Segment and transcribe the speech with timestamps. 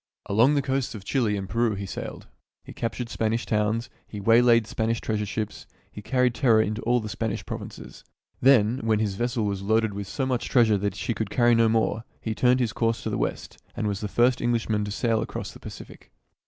[0.25, 2.25] Along the coasts of Chile and Peru he sailed.
[2.63, 6.99] He captured Spanish towns, he waylaid Spanish treas ure ships, he carried terror into all
[6.99, 8.03] the Spanish provinces.
[8.41, 11.69] Then, when his vessel was loaded with so much treasure that she could carry no
[11.69, 13.17] more, he 22 THIRTY MORE FAMOUS STORIES turned his course to the
[13.59, 16.11] west, and was the first EngHshman to sail across the Pacific.